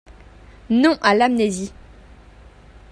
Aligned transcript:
Non 0.71 0.97
à 1.03 1.13
l’amnésie! 1.13 1.71